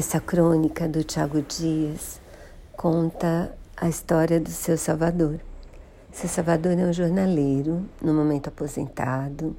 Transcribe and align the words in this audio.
Essa 0.00 0.18
crônica 0.18 0.88
do 0.88 1.04
Tiago 1.04 1.42
Dias 1.42 2.22
conta 2.74 3.54
a 3.76 3.86
história 3.86 4.40
do 4.40 4.48
seu 4.48 4.78
Salvador. 4.78 5.38
Seu 6.10 6.26
Salvador 6.26 6.72
é 6.72 6.86
um 6.86 6.92
jornaleiro, 6.92 7.86
no 8.00 8.14
momento 8.14 8.48
aposentado, 8.48 9.54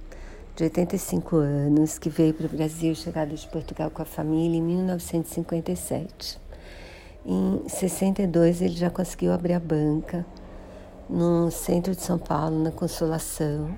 de 0.55 0.63
85 0.63 1.35
anos, 1.35 1.99
que 1.99 2.09
veio 2.09 2.33
para 2.33 2.47
o 2.47 2.49
Brasil, 2.49 2.95
chegado 2.95 3.35
de 3.35 3.47
Portugal 3.49 3.91
com 3.91 4.01
a 4.01 4.05
família 4.05 4.57
em 4.57 4.63
1957. 4.63 6.41
Em 7.23 7.61
62 7.67 8.63
ele 8.63 8.75
já 8.75 8.89
conseguiu 8.89 9.33
abrir 9.33 9.53
a 9.53 9.59
banca 9.59 10.25
no 11.07 11.51
centro 11.51 11.93
de 11.93 12.01
São 12.01 12.17
Paulo, 12.17 12.63
na 12.63 12.71
Consolação, 12.71 13.77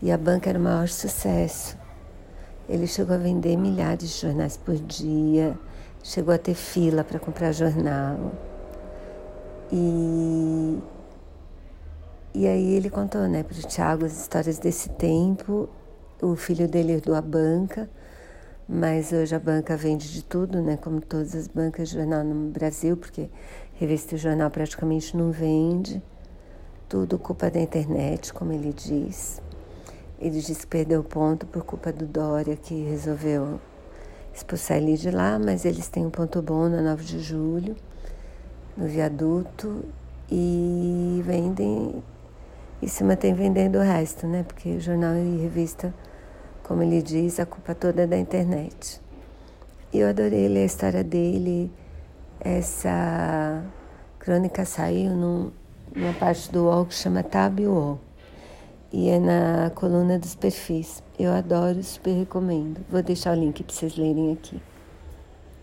e 0.00 0.10
a 0.10 0.16
banca 0.16 0.48
era 0.48 0.58
o 0.58 0.62
maior 0.62 0.88
sucesso. 0.88 1.79
Ele 2.70 2.86
chegou 2.86 3.16
a 3.16 3.18
vender 3.18 3.56
milhares 3.56 4.08
de 4.08 4.20
jornais 4.20 4.56
por 4.56 4.76
dia, 4.76 5.58
chegou 6.04 6.32
a 6.32 6.38
ter 6.38 6.54
fila 6.54 7.02
para 7.02 7.18
comprar 7.18 7.50
jornal. 7.50 8.30
E, 9.72 10.78
e 12.32 12.46
aí 12.46 12.74
ele 12.74 12.88
contou 12.88 13.22
né, 13.22 13.42
para 13.42 13.58
o 13.58 13.62
Tiago 13.62 14.04
as 14.04 14.20
histórias 14.20 14.60
desse 14.60 14.88
tempo. 14.90 15.68
O 16.22 16.36
filho 16.36 16.68
dele 16.68 16.92
herdou 16.92 17.16
a 17.16 17.20
banca, 17.20 17.90
mas 18.68 19.10
hoje 19.10 19.34
a 19.34 19.40
banca 19.40 19.76
vende 19.76 20.12
de 20.12 20.22
tudo, 20.22 20.62
né, 20.62 20.76
como 20.76 21.00
todas 21.00 21.34
as 21.34 21.48
bancas 21.48 21.88
de 21.88 21.96
jornal 21.96 22.22
no 22.22 22.52
Brasil, 22.52 22.96
porque 22.96 23.28
revista 23.74 24.14
e 24.14 24.18
jornal 24.18 24.48
praticamente 24.48 25.16
não 25.16 25.32
vende. 25.32 26.00
Tudo 26.88 27.18
culpa 27.18 27.50
da 27.50 27.58
internet, 27.58 28.32
como 28.32 28.52
ele 28.52 28.72
diz. 28.72 29.42
Ele 30.20 30.38
disse 30.38 30.60
que 30.60 30.66
perdeu 30.66 31.02
ponto 31.02 31.46
por 31.46 31.64
culpa 31.64 31.90
do 31.90 32.04
Dória, 32.04 32.54
que 32.54 32.84
resolveu 32.84 33.58
expulsar 34.34 34.76
ele 34.76 34.94
de 34.94 35.10
lá, 35.10 35.38
mas 35.38 35.64
eles 35.64 35.88
têm 35.88 36.04
um 36.04 36.10
ponto 36.10 36.42
bom 36.42 36.68
na 36.68 36.82
9 36.82 37.02
de 37.02 37.20
julho, 37.20 37.74
no 38.76 38.86
viaduto, 38.86 39.82
e 40.30 41.22
vendem 41.24 42.02
e 42.82 42.88
se 42.88 43.02
mantém 43.02 43.32
vendendo 43.34 43.76
o 43.78 43.82
resto, 43.82 44.26
né? 44.26 44.42
Porque 44.42 44.78
jornal 44.78 45.14
e 45.14 45.38
revista, 45.38 45.92
como 46.62 46.82
ele 46.82 47.02
diz, 47.02 47.40
a 47.40 47.46
culpa 47.46 47.74
toda 47.74 48.02
é 48.02 48.06
da 48.06 48.18
internet. 48.18 49.00
E 49.92 50.00
eu 50.00 50.08
adorei 50.08 50.48
ler 50.48 50.62
a 50.62 50.66
história 50.66 51.02
dele. 51.02 51.72
Essa 52.38 53.62
crônica 54.18 54.64
saiu 54.64 55.10
num, 55.10 55.50
numa 55.94 56.12
parte 56.14 56.50
do 56.52 56.64
UOL 56.64 56.86
que 56.86 56.94
chama 56.94 57.22
Tab 57.22 57.58
UOL 57.60 58.09
e 58.92 59.08
é 59.08 59.18
na 59.18 59.70
coluna 59.70 60.18
dos 60.18 60.34
perfis. 60.34 61.02
Eu 61.18 61.32
adoro, 61.32 61.82
super 61.82 62.12
recomendo. 62.12 62.80
Vou 62.90 63.02
deixar 63.02 63.36
o 63.36 63.40
link 63.40 63.62
para 63.62 63.74
vocês 63.74 63.96
lerem 63.96 64.32
aqui. 64.32 64.60